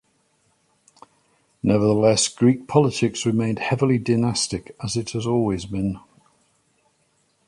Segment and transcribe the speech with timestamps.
[1.61, 5.99] Nevertheless, Greek politics remained heavily dynastic, as it has always been.